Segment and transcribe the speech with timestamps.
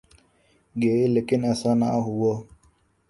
[0.75, 2.33] گے لیکن ایسا نہ ہوا۔